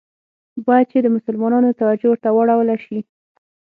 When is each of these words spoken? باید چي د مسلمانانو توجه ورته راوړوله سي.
باید 0.67 0.89
چي 0.91 0.99
د 1.01 1.07
مسلمانانو 1.15 1.77
توجه 1.79 2.07
ورته 2.09 2.27
راوړوله 2.31 2.75
سي. 2.85 2.99